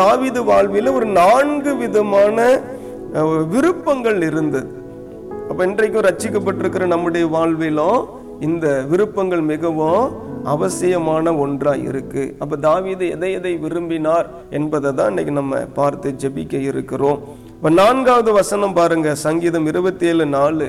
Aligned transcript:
தாவீது 0.00 0.40
வாழ்வில் 0.50 0.90
ஒரு 0.98 1.06
நான்கு 1.20 1.72
விதமான 1.82 2.38
விருப்பங்கள் 3.52 4.20
இருந்தது. 4.28 4.68
அப்ப 5.48 5.60
இன்றைக்கும் 5.68 6.06
ரச்சிக்கப்பட்டிருக்கிற 6.08 6.84
நம்முடைய 6.92 7.24
வாழ்விலும் 7.34 8.00
இந்த 8.46 8.66
விருப்பங்கள் 8.90 9.42
மிகவும் 9.50 10.04
அவசியமான 10.52 11.34
ஒன்றா 11.44 11.72
இருக்கு. 11.88 12.22
அப்ப 12.42 12.56
தாவீது 12.66 13.04
எதை 13.14 13.30
எதை 13.38 13.52
விரும்பினார் 13.64 14.26
என்பதை 14.58 14.90
தான் 14.98 15.10
இன்னைக்கு 15.12 15.34
நம்ம 15.40 15.60
பார்த்து 15.78 16.14
ஜெபிக்க 16.22 16.54
இருக்கிறோம். 16.70 17.20
இப்ப 17.56 17.70
நான்காவது 17.80 18.30
வசனம் 18.40 18.76
பாருங்க 18.78 19.14
சங்கீதம் 19.26 19.68
இருபத்தி 19.72 20.06
ஏழு 20.12 20.26
நாலு. 20.36 20.68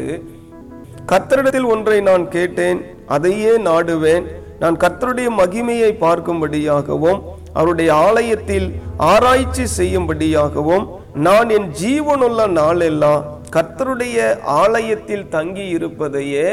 கத்தரிடத்தில் 1.11 1.71
ஒன்றை 1.73 1.97
நான் 2.09 2.25
கேட்டேன் 2.35 2.79
அதையே 3.15 3.53
நாடுவேன். 3.69 4.27
நான் 4.61 4.77
கத்தருடைய 4.83 5.29
மகிமையை 5.41 5.89
பார்க்கும்படியாகவும் 6.05 7.19
அவருடைய 7.55 7.89
ஆலயத்தில் 7.95 8.67
ஆராய்ச்சி 8.97 9.65
செய்யும்படியாகவும் 9.77 10.85
நான் 11.13 11.49
என் 11.49 11.69
ஜீவனுள்ள 11.83 12.47
நாளெல்லாம் 12.49 13.21
கர்த்தருடைய 13.55 14.17
ஆலயத்தில் 14.61 15.29
தங்கி 15.29 15.65
இருப்பதையே 15.75 16.49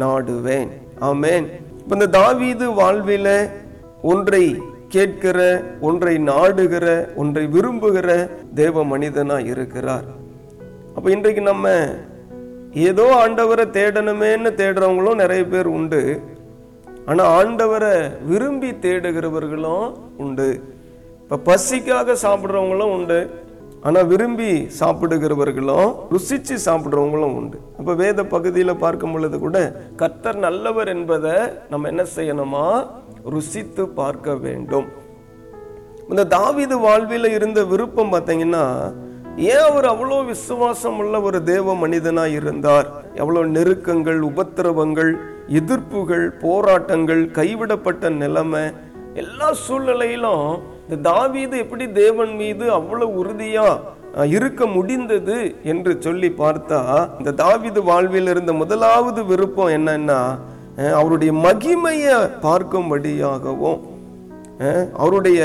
நாடுவேன். 0.00 0.70
ஆமேன். 1.00 1.46
இப்ப 1.82 1.92
இந்த 1.92 2.06
தாவீது 2.06 2.66
வாழ்வில 2.70 3.28
ஒன்றை 4.02 4.44
கேட்கிற 4.88 5.38
ஒன்றை 5.80 6.14
நாடுகிற 6.18 6.86
ஒன்றை 7.16 7.44
விரும்புகிற 7.46 8.30
தேவ 8.54 8.84
மனிதனா 8.84 9.38
இருக்கிறார். 9.46 10.06
அப்ப 10.96 11.10
இன்றைக்கு 11.10 11.42
நம்ம 11.42 11.68
ஏதோ 12.74 13.04
ஆண்டவரை 13.22 13.66
தேடணுமேன்னு 13.76 14.50
தேடுறவங்களும் 14.60 15.20
நிறைய 15.22 15.44
பேர் 15.44 15.66
உண்டு. 15.66 16.02
ஆனால் 17.10 17.32
ஆண்டவரை 17.38 17.94
விரும்பி 18.30 18.70
தேடுகிறவர்களும் 18.84 19.88
உண்டு. 20.24 20.48
இப்போ 21.22 21.36
பசிக்காக 21.48 22.16
சாப்பிடுறவங்களும் 22.24 22.94
உண்டு. 22.96 23.18
ஆனால் 23.86 24.08
விரும்பி 24.10 24.50
சாப்பிடுகிறவர்களும் 24.80 25.88
ருசிச்சு 26.14 26.56
சாப்பிடுறவங்களும் 26.66 27.34
உண்டு. 27.40 27.58
அப்போ 27.78 27.92
வேத 28.02 28.20
பகுதியில் 28.34 28.80
பார்க்கும் 28.84 29.12
பொழுது 29.14 29.38
கூட 29.38 29.58
கர்த்தர் 30.00 30.38
நல்லவர் 30.46 30.90
என்பதை 30.94 31.36
நம்ம 31.72 31.88
என்ன 31.92 32.04
செய்யணுமா? 32.16 32.64
ருசித்து 33.34 33.84
பார்க்க 34.00 34.34
வேண்டும். 34.46 34.88
இந்த 36.10 36.24
தாவிது 36.36 36.76
வாழ்வில் 36.86 37.28
இருந்த 37.36 37.60
விருப்பம் 37.72 38.12
பார்த்தீங்கன்னா 38.12 38.64
ஏன் 39.44 39.64
அவர் 39.64 39.84
அவ்வளோ 39.84 40.18
விசுவாசம் 40.24 40.98
உள்ள 40.98 41.20
ஒரு 41.20 41.44
தேவ 41.44 41.74
மனிதனாக 41.74 42.28
இருந்தார்? 42.28 42.86
எவ்வளோ 43.14 43.44
நெருக்கங்கள் 43.46 44.20
உபத்திரவங்கள் 44.20 45.10
எதிர்ப்புகள் 45.48 46.30
போராட்டங்கள் 46.40 47.30
கைவிடப்பட்ட 47.30 48.08
நிலைமை 48.10 48.62
எல்லா 49.14 49.52
சூழ்நிலையிலும் 49.54 50.46
இந்த 50.84 50.96
தாவீது 51.02 51.58
எப்படி 51.58 51.86
தேவன் 51.92 52.36
மீது 52.36 52.70
அவ்வளோ 52.70 53.04
உறுதியாக 53.14 53.94
இருக்க 54.24 54.66
முடிந்தது 54.66 55.38
என்று 55.62 55.98
சொல்லி 56.00 56.30
பார்த்தா 56.38 56.80
இந்த 57.18 57.30
தாவீது 57.34 57.82
வாழ்வில் 57.82 58.26
இருந்த 58.26 58.52
முதலாவது 58.52 59.24
விருப்பம் 59.24 59.68
என்னன்னா 59.68 60.20
அவருடைய 60.94 61.32
மகிமையை 61.32 62.16
பார்க்கும்படியாகவும் 62.42 63.82
அவருடைய 64.92 65.40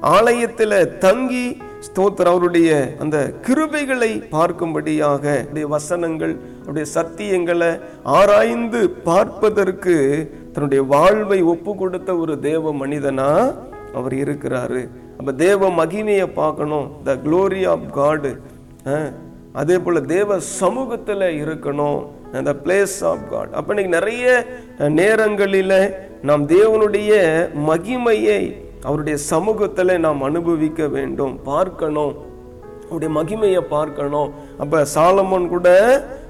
ஆலயத்தில் 0.00 0.92
தங்கி 0.98 1.46
ஸ்தோத்தர் 1.86 2.30
அவருடைய 2.30 2.70
அந்த 3.02 3.16
கிருபைகளை 3.46 4.10
பார்க்கும்படியாக 4.34 5.24
அவருடைய 5.40 5.66
வசனங்கள் 5.74 6.34
அவருடைய 6.60 6.86
சத்தியங்களை 6.94 7.70
ஆராய்ந்து 8.18 8.80
பார்ப்பதற்கு 9.08 9.96
தன்னுடைய 10.52 10.82
வாழ்வை 10.94 11.40
ஒப்பு 11.52 11.74
கொடுத்த 11.82 12.16
ஒரு 12.24 12.34
தேவ 12.48 12.72
மனிதனா 12.82 13.30
அவர் 13.98 14.14
இருக்கிறாரு. 14.24 14.82
அப்ப 15.18 15.32
தேவ 15.46 15.70
மகிமையை 15.80 16.26
பார்க்கணும். 16.40 16.88
த 17.06 17.14
க்ளோரி 17.24 17.62
ஆஃப் 17.72 17.88
காடு 17.92 18.32
அதே 19.60 19.76
போல 19.78 20.00
தேவ 20.00 20.38
சமூகத்தில் 20.40 21.26
இருக்கணும். 21.42 22.00
த 22.48 22.54
பிளேஸ் 22.64 22.96
ஆஃப் 23.10 23.26
காட் 23.30 23.52
அப்ப 23.58 23.74
இன்னைக்கு 23.74 23.96
நிறைய 23.98 24.26
நேரங்களில் 25.00 25.00
நேரங்களில 25.00 25.74
நாம் 26.28 26.44
தேவனுடைய 26.48 27.12
மகிமையை 27.70 28.42
அவருடைய 28.82 29.18
சமூகத்தில் 29.18 30.00
நாம் 30.00 30.22
அனுபவிக்க 30.22 30.86
வேண்டும். 30.86 31.40
பார்க்கணும். 31.42 32.14
அவருடைய 32.90 33.10
மகிமையை 33.20 33.60
பார்க்கணும். 33.60 34.30
அப்ப 34.58 34.86
சாலமோன் 34.94 35.48
கூட 35.48 35.68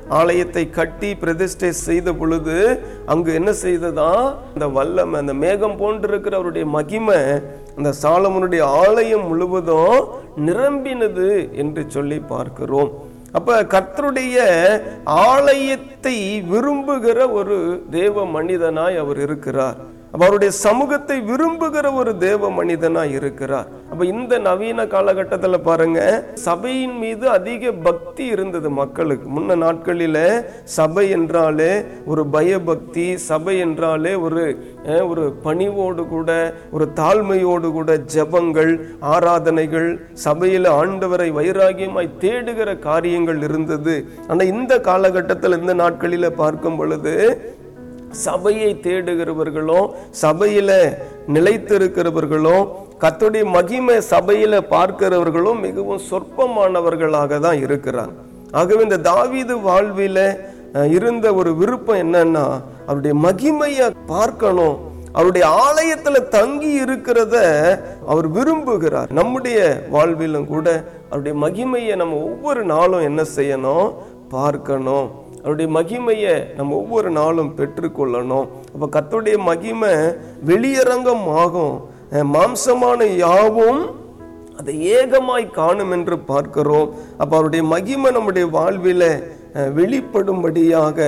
ஆலயத்தை 0.08 0.70
கட்டி 0.70 1.14
பிரதிஷ்டை 1.14 1.72
செய்த 1.72 2.12
பொழுது 2.12 2.80
அங்கு 3.06 3.34
என்ன 3.34 3.50
செய்ததா? 3.50 4.34
அந்த 4.54 4.68
வல்லமை 4.68 5.20
அந்த 5.20 5.34
மேகம் 5.34 5.76
போன்றிருக்கிற 5.80 6.30
அவருடைய 6.30 6.66
மகிமை 6.66 7.16
அந்த 7.76 7.92
சாலமனுடைய 8.02 8.60
ஆலயம் 8.60 9.26
முழுவதும் 9.26 10.04
நிரம்பினது 10.36 11.52
என்று 11.52 11.84
சொல்லி 11.88 12.18
பார்க்கிறோம். 12.18 12.90
அப்ப 13.32 13.62
கர்த்தருடைய 13.62 14.36
ஆலயத்தை 15.04 16.42
விரும்புகிற 16.52 17.32
ஒரு 17.32 17.82
தேவ 17.90 18.24
மனிதனாய் 18.24 18.96
அவர் 18.96 19.20
இருக்கிறார். 19.20 19.76
அவருடைய 20.14 20.50
சமூகத்தை 20.66 21.16
விரும்புகிற 21.30 21.86
ஒரு 22.00 22.12
தேவ 22.24 22.50
மனிதனா 22.58 23.02
இருக்கிறார். 23.16 23.68
அப்ப 23.90 24.02
இந்த 24.12 24.34
நவீன 24.46 24.86
காலகட்டத்தில் 24.94 25.64
பாருங்க 25.66 26.00
சபையின் 26.46 26.96
மீது 27.02 27.24
அதிக 27.36 27.72
பக்தி 27.86 28.24
இருந்தது 28.34 28.68
மக்களுக்கு. 28.78 29.26
முன்ன 29.36 29.56
நாட்களில 29.64 30.18
சபை 30.78 31.04
என்றாலே 31.16 31.70
ஒரு 32.12 32.24
பயபக்தி 32.36 33.06
சபை 33.28 33.54
என்றாலே 33.66 34.12
ஒரு 34.26 34.44
ஒரு 35.10 35.24
பணிவோடு 35.46 36.02
கூட 36.14 36.30
ஒரு 36.76 36.86
தாழ்மையோடு 37.00 37.70
கூட 37.78 37.92
ஜெபங்கள் 38.14 38.72
ஆராதனைகள் 39.14 39.90
சபையில் 40.26 40.68
ஆண்டவரை 40.80 41.28
வைராகியமாய் 41.38 42.16
தேடுகிற 42.24 42.78
காரியங்கள் 42.88 43.42
இருந்தது. 43.48 43.96
ஆனால் 44.30 44.52
இந்த 44.54 44.74
காலகட்டத்தில் 44.90 45.58
இந்த 45.60 45.74
நாட்களில் 45.84 46.36
பார்க்கும் 46.42 46.80
பொழுது 46.80 47.14
சபையை 48.10 48.80
தேடுகிறவர்களும் 48.82 49.90
சபையில 50.22 50.70
நிலைத்திருக்கிறவர்களும் 51.32 52.68
கத்துடைய 53.00 53.44
மகிமை 53.44 53.94
சபையில 53.94 54.60
பார்க்கிறவர்களும் 54.70 55.60
மிகவும் 55.60 56.00
சொற்பமானவர்களாக 56.10 57.40
தான் 57.40 57.58
இருக்கிறாங்க 57.66 58.16
ஆகவே 58.52 58.82
இந்த 58.82 58.96
தாவீது 58.96 59.56
வாழ்வில 59.56 60.38
இருந்த 60.88 61.34
ஒரு 61.34 61.54
விருப்பம் 61.54 61.96
என்னன்னா 61.96 62.60
அவருடைய 62.86 63.16
மகிமையை 63.26 63.90
பார்க்கணும். 64.06 64.76
அவருடைய 65.12 65.46
ஆலயத்துல 65.66 66.28
தங்கி 66.28 66.82
இருக்கிறத 66.82 67.36
அவர் 68.06 68.28
விரும்புகிறார். 68.32 69.12
நம்முடைய 69.12 69.84
வாழ்விலும் 69.90 70.46
கூட 70.46 70.84
அவருடைய 71.10 71.38
மகிமையை 71.46 71.96
நம்ம 71.96 72.16
ஒவ்வொரு 72.16 72.64
நாளும் 72.64 73.00
என்ன 73.00 73.22
செய்யணும்? 73.36 73.92
பார்க்கணும். 74.28 75.10
அவருடைய 75.42 75.68
மகிமையை 75.78 76.34
நம்ம 76.56 76.76
ஒவ்வொரு 76.82 77.10
நாளும் 77.18 77.54
பெற்றுக்கொள்ளணும். 77.58 78.46
அப்போ 78.72 78.86
கத்தருடைய 78.96 79.38
மகிமை 79.50 79.92
வெளியரங்கம் 80.50 81.26
ஆகும் 81.42 81.76
மாம்சமான 82.34 83.00
யாவும் 83.24 83.82
அதை 84.60 84.74
ஏகமாய் 84.98 85.44
காணும் 85.58 85.92
என்று 85.96 86.16
பார்க்கிறோம். 86.30 86.88
அப்போ 87.20 87.34
அவருடைய 87.36 87.64
மகிமை 87.74 88.10
நம்முடைய 88.16 88.46
வாழ்வில 88.58 89.04
வெளிப்படும்படியாக 89.76 90.98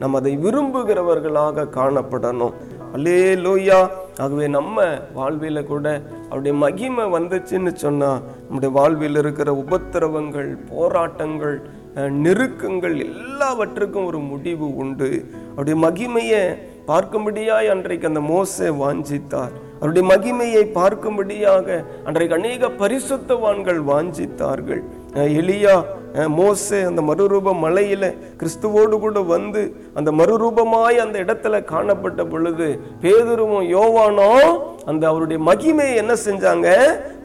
நம்ம 0.00 0.18
அதை 0.20 0.32
விரும்புகிறவர்களாக 0.44 1.66
காணப்படணும். 1.78 2.54
அல்லே 2.94 3.18
லோய்யா 3.44 3.80
ஆகவே 4.22 4.46
நம்ம 4.58 4.86
வாழ்வில 5.18 5.58
கூட 5.72 5.86
அவருடைய 6.28 6.54
மகிமை 6.62 7.04
வந்துச்சுன்னு 7.16 7.72
சொன்னால் 7.84 8.22
நம்முடைய 8.46 8.70
வாழ்வில் 8.78 9.20
இருக்கிற 9.22 9.50
உபத்திரவங்கள் 9.64 10.50
போராட்டங்கள் 10.72 11.56
நெருக்கங்கள் 11.94 12.98
எல்லாவற்றுக்கும் 12.98 14.06
ஒரு 14.06 14.18
முடிவு 14.18 14.76
உண்டு. 14.76 15.24
அவருடைய 15.56 15.88
மகிமையை 15.88 16.58
பார்க்கும்படியாய் 16.86 17.66
அன்றைக்கு 17.66 18.06
அந்த 18.06 18.20
மோசை 18.20 18.68
வாஞ்சித்தார். 18.82 19.50
அவருடைய 19.80 20.16
மகிமையை 20.16 20.62
பார்க்கும்படியாக 20.74 21.84
அன்றைக்கு 22.04 22.34
அநேக 22.34 22.68
பரிசுத்தவான்கள் 22.68 23.80
வாஞ்சித்தார்கள். 23.90 24.82
எளியா 25.14 25.28
எலியா 25.40 26.28
மோசே 26.28 26.82
அந்த 26.82 27.02
மறுரூப 27.02 27.54
மலையில 27.62 28.14
கிறிஸ்துவோடு 28.38 28.98
கூட 28.98 29.20
வந்து 29.20 29.76
அந்த 29.94 30.10
மறுரூபமாய் 30.10 30.96
அந்த 30.96 31.18
இடத்துல 31.18 31.64
காணப்பட்ட 31.64 32.24
பொழுது 32.24 32.80
பேதுருவும் 33.00 33.66
யோவானோ 33.76 34.60
அந்த 34.86 35.08
அவருடைய 35.08 35.42
மகிமையை 35.44 35.94
என்ன 35.94 36.12
செஞ்சாங்க? 36.12 36.68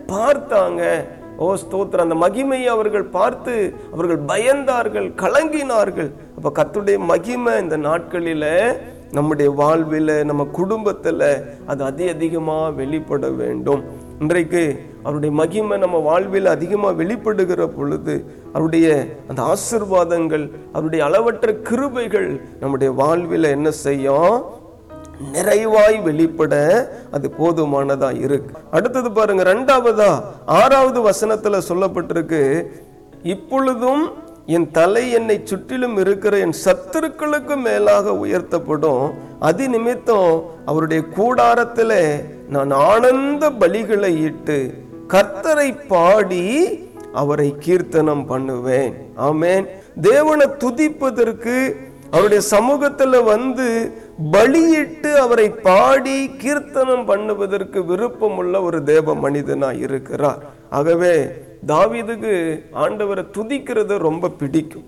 பார்த்தாங்க. 0.08 1.06
ஓ 1.44 1.46
ஸ்தோத்திரம். 1.64 2.06
அந்த 2.08 2.18
மகிமையை 2.26 2.70
அவர்கள் 2.76 3.06
பார்த்து 3.18 3.54
அவர்கள் 3.94 4.22
பயந்தார்கள் 4.32 5.08
கலங்கினார்கள். 5.24 6.10
அப்போ 6.38 6.50
கத்துடைய 6.60 6.98
மகிமை 7.12 7.54
இந்த 7.64 7.78
நாட்களில் 7.78 8.50
நம்முடைய 9.18 9.50
வாழ்வில் 9.52 10.14
நம்ம 10.30 10.44
குடும்பத்தில் 10.60 11.28
அது 11.72 11.82
அதி 11.84 12.06
அதிகமாக 12.10 12.72
வெளிப்பட 12.80 13.28
வேண்டும். 13.42 13.84
இன்றைக்கு 14.20 14.64
அவருடைய 15.04 15.32
மகிமை 15.42 15.78
நம்ம 15.78 15.98
வாழ்வில் 16.10 16.48
அதிகமாக 16.56 16.98
வெளிப்படுகிற 17.02 17.64
பொழுது 17.78 18.16
அவருடைய 18.54 18.88
அந்த 19.30 19.42
ஆசிர்வாதங்கள் 19.54 20.46
அவருடைய 20.74 21.02
அளவற்ற 21.06 21.52
கிருபைகள் 21.70 22.30
நம்முடைய 22.60 22.92
வாழ்வில் 23.02 23.54
என்ன 23.56 23.72
செய்யும்? 23.72 24.36
நிறைவாய் 25.34 26.02
வெளிப்பட 26.02 26.54
அது 27.12 27.32
போதுமானதா 27.40 28.20
இருக்கு. 28.20 28.60
அடுத்தது 28.72 29.12
பாருங்க 29.12 29.44
ரெண்டாவதா 29.44 30.24
ஆறாவது 30.46 31.10
வசனத்துல 31.10 31.62
சொல்லப்பட்டிருக்கு 31.70 32.66
இப்பொழுதும் 33.24 34.24
என் 34.46 34.72
தலை 34.72 35.12
என்னை 35.12 35.42
சுற்றிலும் 35.44 35.98
இருக்கிற 35.98 36.38
என் 36.38 36.54
சத்துருக்களுக்கு 36.66 37.56
மேலாக 37.58 38.12
உயர்த்தப்படும். 38.12 39.14
அது 39.40 39.70
நிமித்தம் 39.70 40.44
அவருடைய 40.66 41.04
கூடாரத்தில் 41.04 42.26
நான் 42.50 42.72
ஆனந்த 42.72 43.50
பலிகளை 43.50 44.22
இட்டு 44.24 44.74
கர்த்தரை 45.08 45.88
பாடி 45.88 46.44
அவரை 47.14 47.56
கீர்த்தனம் 47.60 48.26
பண்ணுவேன். 48.26 48.94
ஆமேன். 49.18 49.68
தேவனை 50.02 50.48
துதிப்பதற்கு 50.60 51.76
அவருடைய 52.16 52.42
சமூகத்துல 52.56 53.24
வந்து 53.34 53.68
பலியிட்டு 54.36 55.12
அவரை 55.24 55.48
பாடி 55.68 56.18
கீர்த்தனம் 56.44 57.08
பண்ணுவதற்கு 57.12 57.80
விருப்பம் 57.92 58.38
உள்ள 58.42 58.62
ஒரு 58.68 58.80
தேவ 58.92 59.16
மனிதனா 59.26 59.70
இருக்கிறார். 59.86 60.42
ஆகவே 60.80 61.14
தாவிதுக்கு 61.72 62.34
ஆண்டவரை 62.86 63.24
துதிக்கிறது 63.38 63.96
ரொம்ப 64.08 64.34
பிடிக்கும். 64.42 64.88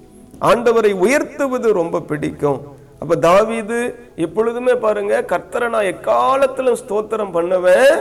ஆண்டவரை 0.50 0.92
உயர்த்துவது 1.06 1.68
ரொம்ப 1.82 2.02
பிடிக்கும். 2.12 2.60
அப்ப 3.02 3.16
தாவீது 3.26 3.80
எப்பொழுதுமே 4.26 4.74
பாருங்க 4.86 5.16
கர்த்தரை 5.32 5.68
நான் 5.74 5.90
எக்காலத்திலும் 5.94 6.80
ஸ்தோத்திரம் 6.82 7.36
பண்ணுவேன் 7.36 7.92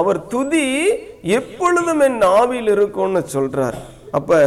அவர் 0.00 0.20
துதி 0.32 0.64
எப்பொழுதும் 1.38 2.02
என் 2.06 2.22
ஆவியில் 2.38 2.70
இருக்கும்னு 2.76 3.22
சொல்றார். 3.34 3.76
அப்ப 4.18 4.40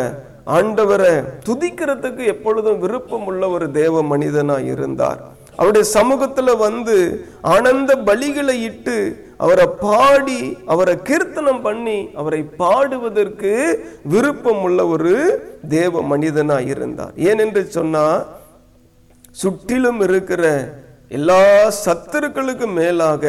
ஆண்டவரை 0.56 1.14
துதிக்கிறதுக்கு 1.46 2.24
எப்பொழுதும் 2.26 2.80
விருப்பம் 2.80 3.26
உள்ள 3.26 3.50
ஒரு 3.50 3.72
தேவ 3.72 4.04
மனிதனாக 4.04 4.70
இருந்தார். 4.74 5.20
அவருடைய 5.56 5.88
சமூகத்தில் 5.88 6.52
வந்து 6.58 6.96
ஆனந்த 7.42 7.96
பலிகளை 8.06 8.56
இட்டு 8.62 8.96
அவரை 9.38 9.66
பாடி 9.80 10.58
அவரை 10.66 10.96
கீர்த்தனம் 11.04 11.62
பண்ணி 11.62 12.10
அவரை 12.16 12.42
பாடுவதற்கு 12.60 13.54
விருப்பம் 14.04 14.62
உள்ள 14.62 14.88
ஒரு 14.88 15.14
தேவ 15.70 16.02
மனிதனாக 16.02 16.70
இருந்தார். 16.74 17.14
ஏனென்று 17.16 17.64
சொன்னால் 17.68 18.26
சுற்றிலும் 19.32 20.02
இருக்கிற 20.02 20.44
எல்லா 21.10 21.42
சத்துருக்களுக்கும் 21.86 22.74
மேலாக 22.74 23.24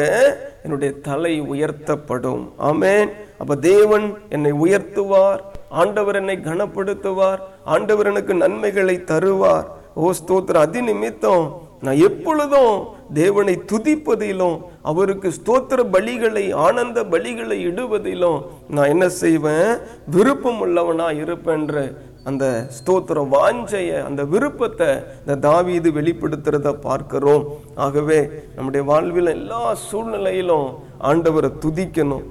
என்னுடைய 0.63 0.93
தலை 1.01 1.41
உயர்த்தப்படும். 1.41 2.43
ஆமேன். 2.59 3.09
அப்ப 3.37 3.55
தேவன் 3.55 4.07
என்னை 4.29 4.51
உயர்த்துவார். 4.51 5.41
ஆண்டவர் 5.79 6.19
என்னை 6.21 6.37
கனப்படுத்துவார். 6.49 7.41
ஆண்டவர் 7.73 8.09
எனக்கு 8.11 8.33
நன்மைகளை 8.43 8.95
தருவார். 9.11 9.67
ஓ 10.01 10.11
ஸ்தோத்திர 10.19 10.57
அதி 10.65 10.81
நிமித்தம் 10.81 11.45
நான் 11.85 12.01
எப்பொழுதும் 12.07 12.75
தேவனை 13.13 13.53
துதிப்பதிலும் 13.71 14.57
அவருக்கு 14.89 15.29
ஸ்தோத்திர 15.37 15.79
பலிகளை 15.95 16.43
ஆனந்த 16.65 16.99
பலிகளை 17.13 17.57
இடுவதிலும் 17.69 18.39
நான் 18.75 18.91
என்ன 18.93 19.05
செய்வேன்? 19.09 19.71
விருப்பம் 20.15 20.61
உள்ளவனாக 20.65 21.21
இருப்பேன்ற 21.23 21.83
அந்த 22.29 22.45
ஸ்தோத்திரம் 22.77 23.31
வாஞ்சைய 23.35 23.91
அந்த 24.07 24.23
விருப்பத்தை 24.33 24.89
இந்த 25.21 25.35
தாவீது 25.47 25.91
வெளிப்படுத்துறத 25.91 26.73
பார்க்கிறோம். 26.87 27.45
ஆகவே 27.85 28.19
நம்முடைய 28.55 28.83
வாழ்வில் 28.91 29.33
எல்லா 29.37 29.63
சூழ்நிலையிலும் 29.87 30.69
ஆண்டவரை 31.11 31.51
துதிக்கணும். 31.65 32.27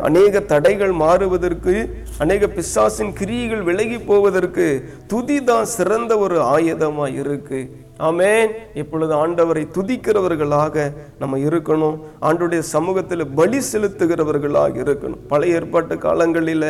அநேக 0.00 0.40
தடைகள் 0.42 0.92
மாறுவதற்கு 0.92 1.74
அநேக 2.18 2.46
பிசாசின் 2.48 3.12
கிரியைகள் 3.12 3.62
விலகி 3.62 3.98
போவதற்கு 4.00 4.66
துதி 5.06 5.36
தான் 5.44 5.68
சிறந்த 5.68 6.12
ஒரு 6.18 6.38
ஆயுதமாக 6.46 7.16
இருக்குது 7.16 7.68
ஆமேன். 8.06 8.50
இப்பொழுது 8.80 9.12
ஆண்டவரை 9.22 9.64
துதிக்கிறவர்களாக 9.76 10.76
நம்ம 11.20 11.38
இருக்கணும். 11.48 11.96
ஆண்டுடைய 12.28 12.62
சமூகத்தில் 12.74 13.24
பலி 13.40 13.60
செலுத்துகிறவர்களாக 13.72 14.74
இருக்கணும். 14.84 15.22
பழைய 15.32 15.56
ஏற்பாட்டு 15.60 15.94
காலங்களில் 16.06 16.68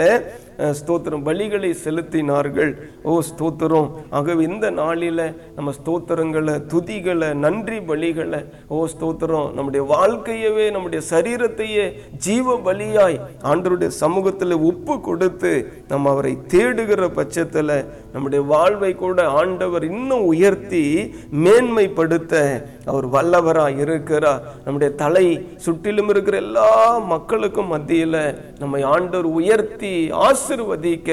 ஸ்தோத்திரம் 0.79 1.25
பலிகளை 1.27 1.71
செலுத்தினார்கள். 1.85 2.73
ஓ 3.11 3.13
ஸ்தோத்திரம். 3.31 3.91
ஆகவே 4.19 4.43
இந்த 4.51 4.67
நாளில் 4.79 5.25
நம்ம 5.57 5.73
ஸ்தோத்திரங்களை 5.81 6.55
துதிகளை 6.73 7.29
நன்றி 7.45 7.79
பலிகளை 7.91 8.41
ஓ 8.69 8.87
ஸ்தோத்திரம். 8.95 9.49
நம்முடைய 9.59 9.83
வாழ்க்கையவே 9.95 10.67
நம்முடைய 10.77 11.03
சரீரத்தையே 11.13 11.85
ஜீவ 12.27 12.57
பலியாய் 12.67 13.19
ஆண்டருடைய 13.51 13.91
சமூகத்தில் 14.03 14.57
ஒப்பு 14.71 14.97
கொடுத்து 15.09 15.53
நம்ம 15.93 16.11
அவரை 16.15 16.35
தேடுகிற 16.55 17.05
பட்சத்தில் 17.21 17.75
நம்முடைய 18.13 18.43
வாழ்வை 18.55 18.93
கூட 19.05 19.29
ஆண்டவர் 19.41 19.85
இன்னும் 19.93 20.27
உயர்த்தி 20.35 20.85
மேன்மைப்படுத்த 21.45 22.35
அவர் 22.91 23.07
வல்லவராக 23.15 23.81
இருக்கிறார். 23.85 24.43
நம்முடைய 24.65 24.91
தலை 25.03 25.27
சுற்றிலும் 25.65 26.11
இருக்கிற 26.13 26.37
எல்லா 26.45 26.71
மக்களுக்கும் 27.13 27.71
மத்தியில் 27.75 28.21
நம்மை 28.59 28.83
ஆண்டவர் 28.95 29.29
உயர்த்தி 29.41 29.93
ஆசிர்வதிக்க 30.27 31.11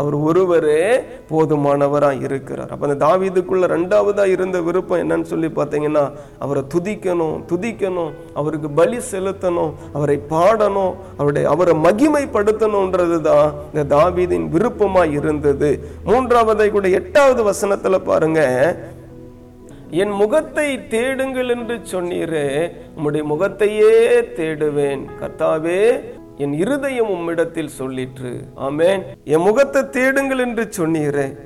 அவர் 0.00 0.16
ஒருவரே 0.28 0.82
போதுமானவராக 1.30 2.24
இருக்கிறார். 2.28 2.70
அப்ப 2.70 2.88
அந்த 2.88 2.98
தாவீதுக்குள்ள 3.06 3.66
ரெண்டாவதா 3.76 4.26
இருந்த 4.34 4.60
விருப்பம் 4.68 5.02
என்னன்னு 5.04 5.30
சொல்லி 5.32 5.50
பார்த்தீங்கன்னா 5.58 6.04
அவரை 6.44 6.62
துதிக்கணும் 6.74 7.36
துதிக்கணும் 7.52 8.12
அவருக்கு 8.40 8.70
பலி 8.80 8.98
செலுத்தணும் 9.12 9.72
அவரை 9.92 10.18
பாடணும் 10.34 10.94
அவருடைய 11.18 11.46
அவரை 11.54 11.74
மகிமைப்படுத்தணுன்றது 11.86 13.18
தான் 13.28 13.48
இந்த 13.72 13.84
தாவீதின் 13.96 14.46
விருப்பமா 14.54 15.02
இருந்தது. 15.18 15.70
மூன்றாவதை 16.08 16.68
கூட 16.70 16.88
எட்டாவது 17.00 17.42
வசனத்துல 17.50 17.98
பாருங்க 18.10 18.40
என் 19.90 20.10
முகத்தை 20.10 20.88
தேடுங்கள் 20.88 21.48
என்று 21.48 21.80
சொன்னீரே 21.92 22.70
உம்முடைய 22.96 23.22
முகத்தையே 23.22 23.92
தேடுவேன். 24.38 25.02
கர்த்தாவே 25.20 26.00
என் 26.36 26.52
இருதயம் 26.52 27.10
உம்மிடத்தில் 27.10 27.70
சொல்லிற்று. 27.78 28.32
ஆமேன். 28.56 29.02
என் 29.24 29.40
முகத்தை 29.40 29.88
தேடுங்கள் 29.88 30.38
என்று 30.38 30.68
சொன்னீரே. 30.78 31.36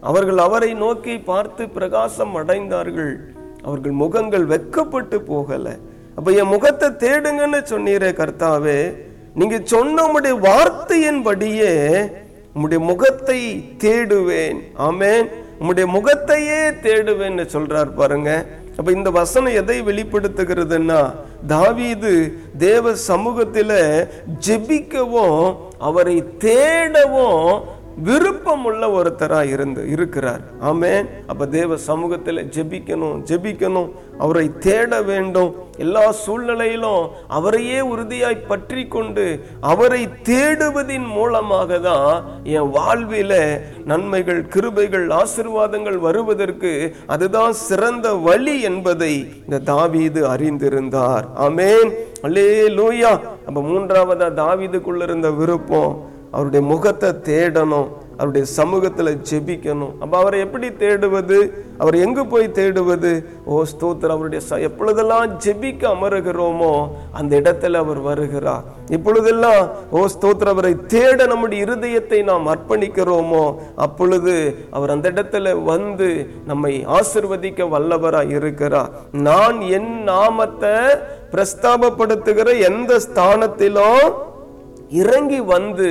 அவர்கள் 0.00 0.38
அவரை 0.38 0.74
நோக்கி 0.74 1.18
பார்த்து 1.18 1.68
பிரகாசம் 1.68 2.36
அடைந்தார்கள். 2.36 3.14
அவர்கள் 3.62 3.92
முகங்கள் 3.92 4.44
வெட்கப்பட்டு 4.44 5.20
போகல. 5.22 5.76
அப்ப 6.14 6.30
என் 6.30 6.52
முகத்தை 6.54 6.88
தேடுங்கன்னு 6.88 7.60
சொன்னீரே 7.72 8.10
கர்த்தாவே 8.20 8.94
நீங்க 9.34 9.58
சொன்ன 9.64 10.04
உடைய 10.04 10.36
வார்த்தையின்படியே 10.36 11.74
உம்முடைய 12.54 12.78
முகத்தை 12.78 13.64
தேடுவேன். 13.84 14.60
ஆமேன். 14.78 15.28
உம்முடைய 15.60 15.86
முகத்தையே 15.96 16.60
தேடுவேன்னு 16.84 17.44
சொல்றார் 17.54 17.90
பாருங்க. 18.00 18.30
அப்ப 18.78 18.92
இந்த 18.92 19.10
வசனம் 19.10 19.58
எதை 19.60 19.76
வெளிப்படுத்துகிறதுன்னா 19.82 20.98
தாவீது 21.46 22.12
தேவ 22.58 22.94
சமூகத்தில் 22.94 23.78
ஜெபிக்கவும் 24.46 25.42
அவரை 25.88 26.16
தேடவும் 26.44 27.42
விருப்பம் 28.02 28.64
உள்ள 28.64 28.86
ஒருத்தரா 28.86 29.50
இருந்து 29.52 29.88
இருக்கிறார். 29.90 30.40
ஆமேன். 30.60 31.06
அப்போ 31.26 31.46
தேவ 31.46 31.76
சமூகத்தில் 31.76 32.50
ஜெபிக்கணும் 32.56 33.18
ஜெபிக்கணும். 33.30 33.90
அவரை 34.18 34.58
தேட 34.58 35.02
வேண்டும். 35.02 35.54
எல்லா 35.76 36.12
சூழ்நிலையிலும் 36.12 37.08
அவரையே 37.26 37.80
உறுதியாய் 37.80 38.46
பற்றி 38.46 38.86
கொண்டு 38.86 39.44
அவரை 39.60 40.08
தேடுவதின் 40.22 41.06
மூலமாக 41.06 41.78
தான் 41.78 42.24
என் 42.44 42.70
வாழ்வில 42.76 43.60
நன்மைகள் 43.84 44.42
கிருபைகள் 44.54 45.06
ஆசிர்வாதங்கள் 45.20 45.98
வருவதற்கு 45.98 46.94
அதுதான் 47.06 47.52
சிறந்த 47.52 48.14
வழி 48.14 48.62
என்பதை 48.62 49.12
இந்த 49.44 49.58
தாவீது 49.58 50.28
அறிந்திருந்தார். 50.28 51.24
ஆமேன். 51.46 51.90
அல்லே 52.22 52.46
லூயா 52.78 53.20
அப்போ 53.46 53.60
மூன்றாவதா 53.60 54.28
தாவீதுக்குள்ள 54.44 55.02
இருந்த 55.02 55.30
விருப்பம் 55.30 56.16
அவருடைய 56.30 56.66
முகத்தை 56.66 57.10
தேடணும் 57.10 57.88
அவருடைய 58.12 58.46
சமூகத்தில் 58.46 59.20
ஜெபிக்கணும். 59.30 59.92
அப்போ 60.00 60.18
அவரை 60.18 60.40
எப்படி 60.40 60.68
தேடுவது? 60.68 61.50
அவர் 61.78 61.94
எங்கு 61.94 62.26
போய் 62.26 62.48
தேடுவது? 62.48 63.24
ஓ 63.44 63.62
ஸ்தோத்திரம். 63.62 64.08
அவருடைய 64.08 64.44
ச- 64.50 64.60
எப்பொழுதெல்லாம் 64.60 65.40
ஜெபிக்க 65.40 65.86
அமருகிறோமோ 65.86 66.88
அந்த 67.12 67.40
இடத்துல 67.40 67.72
அவர் 67.72 67.98
வருகிறார். 67.98 68.62
இப்பொழுதெல்லாம் 68.90 69.68
ஓ 69.90 70.06
ஸ்தோத்திரம் 70.06 70.48
அவரை 70.48 70.76
தேட 70.86 71.26
நம்முடைய 71.26 71.64
இருதயத்தை 71.64 72.24
நாம் 72.24 72.48
அர்ப்பணிக்கிறோமோ 72.48 73.54
அப்பொழுது 73.76 74.54
அவர் 74.70 74.90
அந்த 74.90 75.10
இடத்துல 75.10 75.62
வந்து 75.62 76.30
நம்மை 76.46 76.86
ஆசிர்வதிக்க 76.86 77.68
வல்லவராக 77.68 78.30
இருக்கிறார். 78.30 78.90
நான் 79.12 79.60
என் 79.60 80.02
நாமத்தை 80.02 80.70
பிரஸ்தாபப்படுத்துகிற 81.30 82.60
எந்த 82.60 83.00
ஸ்தானத்திலும் 83.14 84.26
இறங்கி 84.90 85.40
வந்து 85.40 85.88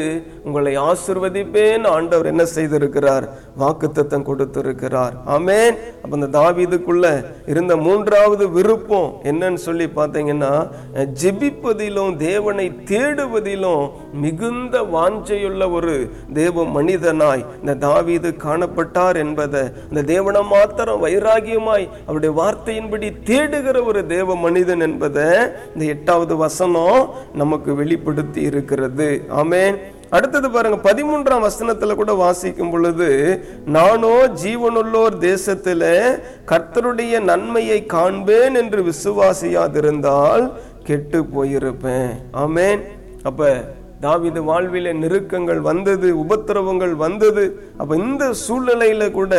உங்களை 0.48 0.74
ஆசிர்வதிப்பேன். 0.90 1.86
ஆண்டவர் 1.96 2.32
என்ன 2.32 2.44
செய்திருக்கிறார்? 2.56 3.26
வாக்குத்தத்தம் 3.62 4.28
கொடுத்திருக்கிறார். 4.30 5.16
ஆமேன். 5.36 5.76
அப்போ 6.04 6.14
இந்த 6.20 6.30
தாவீதுக்குள்ள 6.40 7.06
இருந்த 7.54 7.74
மூன்றாவது 7.86 8.46
விருப்பம் 8.58 9.10
என்னன்னு 9.32 9.62
சொல்லி 9.68 9.88
பார்த்தீங்கன்னா 10.00 10.54
ஜெபிப்பதிலும் 11.22 12.14
தேவனை 12.26 12.68
தேடுவதிலும் 12.94 13.84
மிகுந்த 14.24 14.76
வாஞ்சையுள்ள 14.96 15.64
ஒரு 15.78 15.96
தேவ 16.34 16.66
மனிதனாய் 16.78 17.46
இந்த 17.60 17.76
தாவீது 17.88 18.30
காணப்பட்டார் 18.46 19.18
என்பதை 19.24 19.64
இந்த 19.90 20.02
தேவனை 20.14 20.42
மாத்திரம் 20.54 21.04
வைராகியமாய் 21.06 21.88
அவருடைய 22.08 22.32
வார்த்தையின்படி 22.42 23.10
தேடுகிற 23.32 23.78
ஒரு 23.92 24.02
தேவ 24.16 24.36
மனிதன் 24.46 24.86
என்பதை 24.88 25.30
இந்த 25.74 25.84
எட்டாவது 25.96 26.34
வசனம் 26.46 27.02
நமக்கு 27.34 27.72
வெளிப்படுத்தி 27.82 28.42
இருக்கிறது. 28.52 29.10
ஆமேன். 29.42 29.78
அடுத்தது 30.10 30.52
பாருங்க 30.52 30.94
பதிமூன்றாம் 30.94 31.48
வசனத்துல 31.48 31.96
கூட 31.96 32.14
வாசிக்கும் 32.14 32.70
பொழுது 32.70 33.10
நானோ 33.66 34.28
ஜீவனுள்ளோர் 34.44 35.18
தேசத்துல 35.20 35.84
கர்த்தருடைய 36.46 37.20
நன்மையை 37.20 37.86
காண்பேன் 37.86 38.56
என்று 38.56 38.84
விசுவாசியாதிருந்தால் 38.84 40.52
கெட்டு 40.84 41.22
போயிருப்பேன். 41.22 42.10
ஆமேன். 42.34 42.82
அப்ப 43.24 43.64
தாவீது 44.00 44.42
வாழ்வில 44.44 44.94
நெருக்கங்கள் 44.94 45.60
வந்தது 45.60 46.16
உபத்திரவங்கள் 46.16 46.96
வந்தது. 46.96 47.60
அப்ப 47.78 47.96
இந்த 47.96 48.34
சூழ்நிலையில 48.48 49.12
கூட 49.12 49.36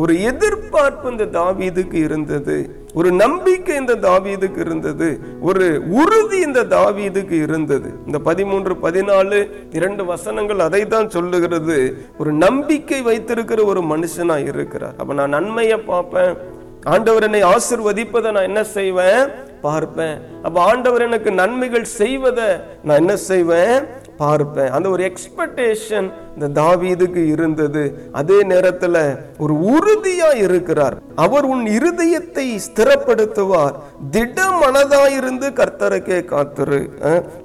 ஒரு 0.00 0.22
எதிர்பார்ப்பு 0.22 1.10
இந்த 1.10 1.24
தாவீதுக்கு 1.24 1.94
இருந்தது. 1.94 2.56
ஒரு 2.94 3.12
நம்பிக்கை 3.12 3.76
இந்த 3.76 3.94
தாவீதுக்கு 3.94 4.58
இருந்தது. 4.58 5.20
ஒரு 5.40 5.82
உறுதி 5.90 6.38
இந்த 6.38 6.64
தாவீதுக்கு 6.64 7.42
இருந்தது. 7.42 7.88
இந்த 8.06 8.18
பதிமூன்று 8.18 8.74
பதினாலு 8.82 9.38
இரண்டு 9.70 10.04
வசனங்கள் 10.04 10.58
அதை 10.58 10.86
தான் 10.86 11.10
சொல்லுகிறது. 11.10 11.78
ஒரு 12.18 12.32
நம்பிக்கை 12.32 13.02
வைத்திருக்கிற 13.02 13.64
ஒரு 13.64 13.80
மனுஷனா 13.80 14.36
இருக்கிறார். 14.46 14.94
அப்ப 14.98 15.14
நான் 15.14 15.28
நன்மையை 15.28 15.78
பார்ப்பேன். 15.78 16.36
ஆண்டவர் 16.84 17.22
என்னை 17.22 17.42
ஆசிர்வதிப்பதை 17.42 18.30
நான் 18.32 18.48
என்ன 18.50 18.64
செய்வேன்? 18.64 19.28
பார்ப்பேன். 19.60 20.18
அப்ப 20.42 20.56
ஆண்டவர் 20.60 21.02
எனக்கு 21.02 21.32
நன்மைகள் 21.32 21.84
செய்வதை 21.84 22.48
நான் 22.84 22.96
என்ன 22.96 23.16
செய்வேன்? 23.16 23.86
பார்ப்பேன். 24.18 24.70
அந்த 24.76 24.88
ஒரு 24.94 25.02
எக்ஸ்பெக்டேஷன் 25.10 26.08
இந்த 26.36 26.48
தாவீதுக்கு 26.60 27.22
இருந்தது. 27.34 27.82
அதே 28.12 28.38
நேரத்தில் 28.52 29.00
ஒரு 29.38 29.54
உறுதியா 29.74 30.30
இருக்கிறார். 30.42 30.96
அவர் 31.24 31.44
உன் 31.44 31.64
இருதயத்தை 31.76 32.46
ஸ்திரப்படுத்துவார். 32.66 33.76
திட 34.10 34.38
மனதாயிருந்து 34.62 35.48
கர்த்தருக்கே 35.60 36.18
காத்துரு. 36.32 36.80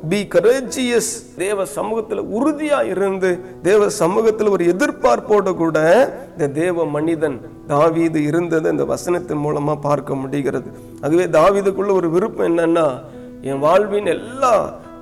பி 0.09 0.19
கரேஜியஸ் 0.35 1.11
தேவ 1.37 1.65
சமூகத்தில் 1.77 2.23
உறுதியா 2.37 2.81
இருந்து 2.93 3.31
தேவ 3.61 3.89
சமூகத்தில் 4.01 4.53
ஒரு 4.55 4.65
எதிர்பார்ப்போடு 4.73 5.53
கூட 5.63 5.79
இந்த 6.31 6.47
தேவ 6.61 6.85
மனிதன் 6.97 7.39
தாவீது 7.67 8.19
இருந்தது 8.23 8.69
இந்த 8.71 8.85
வசனத்தின் 8.93 9.43
மூலமா 9.47 9.75
பார்க்க 9.81 10.15
முடிகிறது. 10.15 10.69
அதுவே 11.01 11.25
தாவீதுக்குள்ள 11.39 11.91
ஒரு 11.91 12.09
விருப்பம் 12.09 12.47
என்னன்னா 12.51 12.87
என் 13.41 13.59
வாழ்வின் 13.59 14.09
எல்லா 14.17 14.53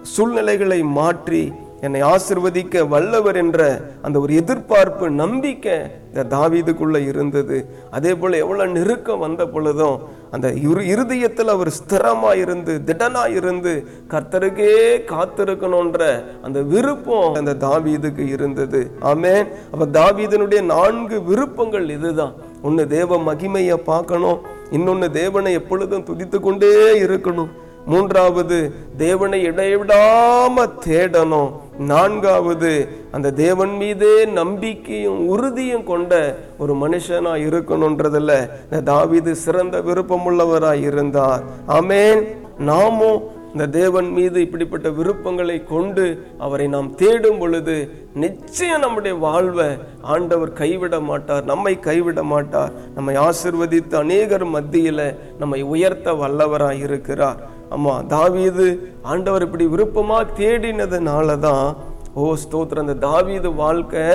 சூழ்நிலைகளை 0.04 0.84
மாற்றி 0.84 1.54
என்னை 1.82 2.02
ஆசிர்வதிக்க 2.02 2.88
வல்லவர் 2.88 3.36
என்ற 3.36 3.60
அந்த 4.02 4.20
ஒரு 4.20 4.36
எதிர்பார்ப்பு 4.36 5.10
நம்பிக்கை 5.10 5.76
இந்த 6.08 6.24
தாவீதுக்குள்ள 6.36 6.98
இருந்தது. 7.08 7.58
அதே 7.92 8.16
போல 8.16 8.38
எவ்வளவு 8.38 8.72
நெருக்கம் 8.72 9.20
வந்த 9.20 9.48
பொழுதும் 9.48 10.00
அந்த 10.32 10.48
இரு 10.52 10.88
இருதயத்தில் 10.88 11.48
அவர் 11.48 11.72
ஸ்திரமாக 11.78 12.36
இருந்து 12.36 12.82
திடனா 12.88 13.24
இருந்து 13.36 13.74
கர்த்தருக்கே 14.14 14.74
காத்திருக்கணுன்ற 15.12 16.02
அந்த 16.42 16.62
விருப்பம் 16.62 17.34
அந்த 17.34 17.56
தாவீதுக்கு 17.68 18.26
இருந்தது. 18.36 18.92
ஆமே 19.02 19.48
அப்போ 19.72 19.88
தாவீதனுடைய 20.00 20.62
நான்கு 20.76 21.24
விருப்பங்கள் 21.24 21.90
இதுதான். 21.90 22.36
ஒன்னு 22.62 22.88
தேவ 22.88 23.18
மகிமையை 23.18 23.74
பார்க்கணும். 23.74 24.40
இன்னொன்னு 24.72 25.12
தேவனை 25.12 25.54
எப்பொழுதும் 25.54 26.08
துதித்து 26.10 26.40
கொண்டே 26.40 26.74
இருக்கணும். 27.06 27.50
மூன்றாவது 27.90 28.58
தேவனை 28.98 29.40
இடைவிடாம 29.50 30.66
தேடணும். 30.86 31.52
நான்காவது 31.92 32.72
அந்த 33.12 33.32
தேவன் 33.32 33.74
மீதே 33.82 34.26
நம்பிக்கையும் 34.26 35.28
உறுதியும் 35.28 35.84
கொண்ட 35.84 36.14
ஒரு 36.58 36.74
மனுஷனா 36.84 37.34
இருக்கணும்ன்றதுல 37.48 38.32
இந்த 38.64 38.82
தாவீது 38.84 39.36
சிறந்த 39.36 39.78
விருப்பமுள்ளவராய் 39.80 40.86
இருந்தார். 40.92 41.44
ஆமேன். 41.68 42.24
நாமும் 42.58 43.38
இந்த 43.52 43.66
தேவன் 43.68 44.10
மீது 44.10 44.42
இப்படிப்பட்ட 44.42 44.90
விருப்பங்களை 44.90 45.64
கொண்டு 45.64 46.04
அவரை 46.40 46.68
நாம் 46.68 46.96
தேடும் 46.96 47.38
பொழுது 47.38 47.76
நிச்சயம் 48.14 48.80
நம்முடைய 48.80 49.18
வாழ்வை 49.18 49.70
ஆண்டவர் 50.02 50.52
கைவிட 50.54 51.00
மாட்டார் 51.00 51.44
நம்மை 51.44 51.80
கைவிட 51.80 52.24
மாட்டார். 52.24 52.72
நம்மை 52.96 53.16
ஆசிர்வதித்து 53.16 53.96
அநேகர் 53.96 54.46
மத்தியில 54.48 55.16
நம்மை 55.40 55.62
உயர்த்த 55.62 56.12
வல்லவராய் 56.12 56.84
இருக்கிறார். 56.90 57.40
ஆமா 57.76 58.06
தாவீது 58.06 58.66
ஆண்டவர் 59.02 59.42
இப்படி 59.42 59.66
விருப்பமா 59.66 60.20
தேடினதுனால 60.42 61.40
தான் 61.40 61.68
ஓ 62.14 62.36
ஸ்தோத்திரம். 62.44 62.86
அந்த 62.86 62.94
தாவீது 62.94 63.50
வாழ்க்கை 63.54 64.06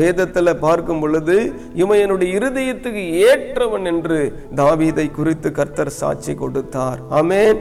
வேதத்துல 0.00 0.54
பார்க்கும் 0.58 1.00
பொழுது 1.00 1.36
இவன் 1.74 1.98
என்னுடைய 1.98 2.38
இருதயத்துக்கு 2.38 3.02
ஏற்றவன் 3.30 3.86
என்று 3.92 4.18
தாவீதை 4.54 5.10
குறித்து 5.10 5.52
கர்த்தர் 5.52 5.98
சாட்சி 6.00 6.34
கொடுத்தார். 6.34 7.00
ஆமேன். 7.10 7.58